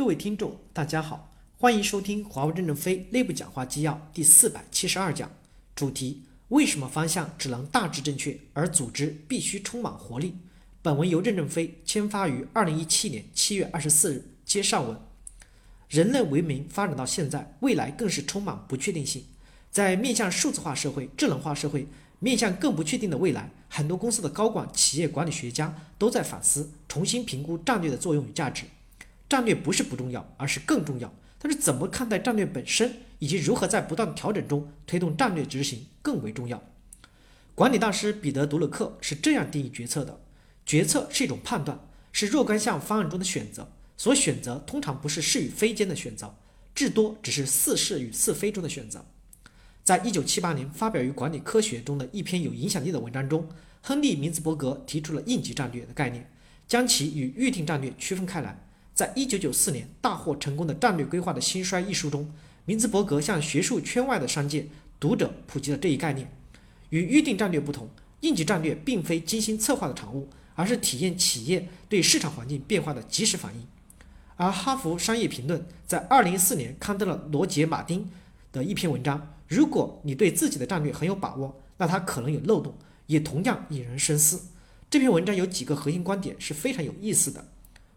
[0.00, 5.30] 各位听众，大家好，欢迎收听华为任正非内部讲话纪要第四百七十二讲，
[5.76, 10.34] 主题：为什么方向只能大致正确，而组织必须充满活力？
[10.80, 14.98] 本文由任正非签发于二零一七年七月二十四日，接上文。
[15.90, 19.22] 人类文明发展到现在，未来更是充满不确定性。
[19.70, 21.86] 在面向数字化社会、智能化社会，
[22.20, 28.64] 面向更不确定的未来，很多公司的高管、企业管理学家都在反思，重新评估战略的作用与价值。
[29.30, 31.14] 战略不是不重要，而是更重要。
[31.38, 36.62] 但是怎么看待战略本身，以及如何在不断调整中推动战略执行更为重要。
[37.54, 40.20] 管理大师彼得·杜勒克是这样定义决策的：
[40.66, 43.70] 决策是一种判断，是若干项方案中的选择。
[43.96, 46.34] 所选择通常不是是与非间的选择，
[46.74, 49.06] 至多只是似是与似非中的选择。
[49.84, 53.48] 在一九七八年发表于《管理科学》中的一篇有影响力的文章中，
[53.82, 56.30] 亨利·明兹伯格提出了应急战略的概念，
[56.66, 58.69] 将其与预定战略区分开来。
[59.00, 62.30] 在一九九四年大获成功的《战略规划的兴衰》一书中，
[62.66, 64.66] 明兹伯格向学术圈外的商界
[65.00, 66.30] 读者普及了这一概念。
[66.90, 67.88] 与预定战略不同，
[68.20, 73.66] 应急战略并非精心策划的产物，而是体验企业对市场环境变化的及时反应。
[74.36, 78.06] 而《哈佛商业评论》在二零一四年刊登了罗杰·马丁
[78.52, 82.74] 的一篇文章：“如果你对自己的战略很有把握，那它可能有漏洞，
[83.06, 84.42] 也同样引人深思。”
[84.90, 87.48] 这篇文章有几个核心观点是非常有意思的。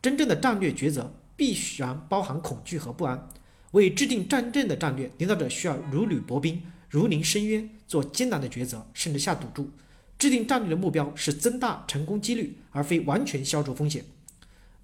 [0.00, 3.28] 真正的战略抉择必然包含恐惧和不安。
[3.72, 9.70] 为制定真正的战略，领导者需要如履薄冰、如临深渊，做艰难的抉择，甚至下赌注。
[10.18, 14.04] 制定战略的目标是增大成功几率，而非完全消除风险。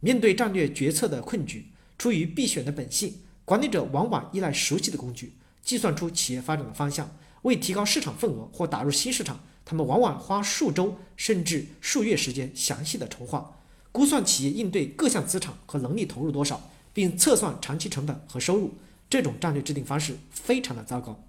[0.01, 7.17] 面对战略决策的困局，出于必选的本性，管理者往往依赖熟悉的工具，计算出企业发展的方向。
[7.42, 13.59] 为提高市场份额或打入新市场，他们往往花数周甚至数月时间详细的筹划。
[13.95, 18.75] 估算企业应对各项资产和能力投入多少，并测算长期成本和收入，
[19.09, 21.23] 这种战略制定方式非常的糟糕。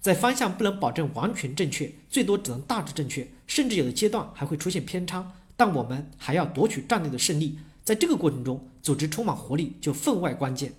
[0.00, 5.32] 在方向不能保证完全正确，最多只能大致正确，甚至有的阶段还会出现偏差。
[5.54, 10.72] 但我们还要夺取战略的胜利，在这个过程中，组织充满活力就分外关键。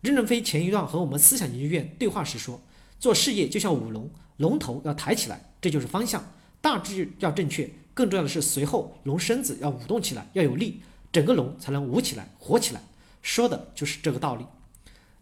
[0.00, 2.62] 任正非前一段和我们思想研究院对话时说
[2.98, 10.80] ：“做事业就像舞龙，龙头要抬起来，这就是方向，大致要正确。”更重要的是，随后龙身子要舞动起来，要有力，
[11.10, 12.80] 整个龙才能舞起来、活起来。
[13.22, 14.46] 说的就是这个道理。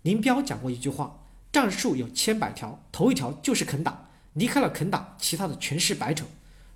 [0.03, 6.27] 林彪讲过一句话：“战术有千百条，头一条就是肯打，离开了肯打，其他的全是白扯。”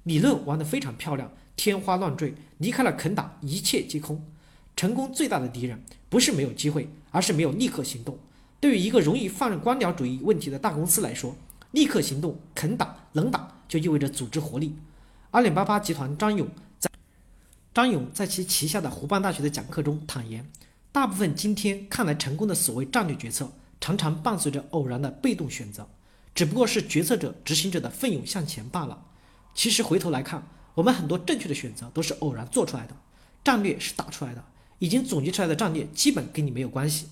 [0.05, 4.25] 理论玩得非常漂亮，天花乱坠，离开了肯打，一切皆空。
[4.75, 8.19] 成功最大的敌人不是没有机会，而是没有立刻行动。
[8.59, 11.37] 对于一个容易犯官僚主义问题的大公司来说，
[11.73, 14.77] 立刻行动、肯打、能打，就意味着组织活力。
[15.31, 16.49] 阿里巴巴集团张勇
[16.79, 16.91] 在
[17.73, 20.51] 张勇在其旗下的湖畔大学的讲课中坦言，
[20.91, 25.89] 大部分今天看来成功的所谓战略决策，常常伴随着偶然的被动选择，
[26.35, 29.07] 只不过是决策者、执行者的奋勇向前罢了。
[29.55, 32.97] 其实回头来看，我们很多正确的选择都是偶然做出来的，
[33.45, 34.45] 战略是打出来的，
[34.81, 37.07] 已经总结出来的战略基本跟你没有关系。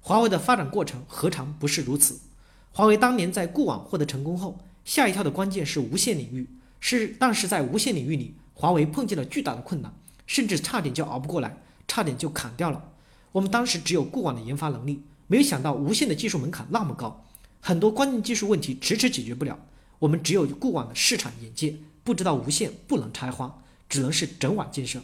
[0.00, 2.18] 华为的发展过程何尝不是如此？
[2.76, 6.46] 华为当年在固网获得成功后，下一跳的关键是无线领域。
[6.78, 9.90] 是，但是在无线领域里，华为碰见了巨大的困难，
[10.26, 11.56] 甚至差点就熬不过来，
[11.88, 12.90] 差点就砍掉了。
[13.32, 17.24] 我们当时只有固网的研发能力，没有想到无线的技术门槛那么高，
[17.62, 19.58] 很多关键技术问题迟迟解决不了。
[19.98, 25.00] 我们只有固网的市场眼界，不知道无线不能拆花，只能是整网建设。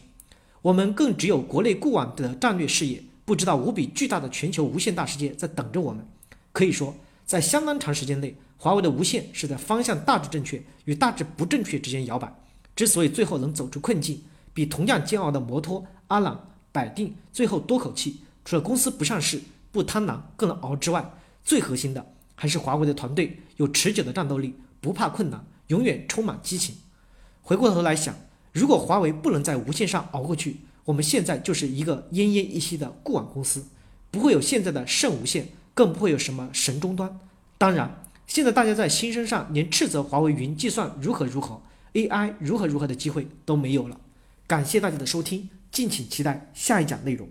[0.60, 6.06] 我们更只有国内固网的战略视野，不知道无比巨大的全球无线大世界在等着我们。
[6.52, 6.94] 可以说，
[7.26, 8.36] 在相当长时间内。
[8.56, 12.32] 华为的无线是在方向大致正确与大致不正确之间摇摆。
[12.76, 14.22] 之所以最后能走出困境，
[14.54, 21.12] 比同样煎熬的摩托、阿朗、百定最后多口气，除了公司不上市、不贪婪更能熬之外，
[21.42, 22.06] 最核心的
[22.36, 26.76] 还是华为的团队有持久的战斗力，不怕困难，永远充满激情。
[27.42, 28.14] 回过头来想，
[28.52, 33.64] 如果华为不能在无线上熬过去，我们现在就是一个奄奄一息的固网公司，
[34.12, 37.18] 不会有现在的圣无线，更不会有什么神终端。
[37.58, 37.98] 当然。
[38.24, 41.60] 现在大家在新生上连斥责华为云计算如何如何
[41.92, 44.00] ，AI 如何如何的机会都没有了。
[44.46, 47.28] 感谢大家的收听，敬请期待下一讲内容。